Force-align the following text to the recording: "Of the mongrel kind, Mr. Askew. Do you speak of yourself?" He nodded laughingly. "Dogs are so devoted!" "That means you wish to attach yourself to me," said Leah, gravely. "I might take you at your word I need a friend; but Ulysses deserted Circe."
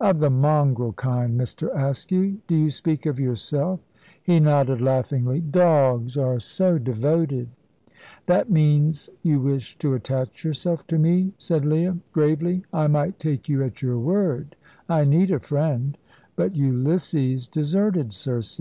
"Of 0.00 0.20
the 0.20 0.30
mongrel 0.30 0.92
kind, 0.92 1.36
Mr. 1.40 1.66
Askew. 1.74 2.38
Do 2.46 2.54
you 2.54 2.70
speak 2.70 3.04
of 3.04 3.18
yourself?" 3.18 3.80
He 4.22 4.38
nodded 4.38 4.80
laughingly. 4.80 5.40
"Dogs 5.40 6.16
are 6.16 6.38
so 6.38 6.78
devoted!" 6.78 7.48
"That 8.26 8.48
means 8.48 9.10
you 9.22 9.40
wish 9.40 9.76
to 9.78 9.94
attach 9.94 10.44
yourself 10.44 10.86
to 10.86 11.00
me," 11.00 11.32
said 11.36 11.64
Leah, 11.64 11.96
gravely. 12.12 12.62
"I 12.72 12.86
might 12.86 13.18
take 13.18 13.48
you 13.48 13.64
at 13.64 13.82
your 13.82 13.98
word 13.98 14.54
I 14.88 15.04
need 15.04 15.32
a 15.32 15.40
friend; 15.40 15.98
but 16.36 16.54
Ulysses 16.54 17.48
deserted 17.48 18.12
Circe." 18.12 18.60